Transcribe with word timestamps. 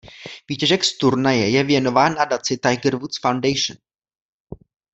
Výtěžek 0.49 0.83
z 0.83 0.97
turnaje 0.97 1.49
je 1.49 1.63
věnován 1.63 2.13
nadaci 2.15 2.57
Tiger 2.57 2.95
Woods 2.95 3.17
Foundation. 3.21 3.77